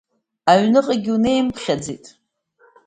[0.51, 2.05] Аҩныҟагьы унеимԥхьаӡеит…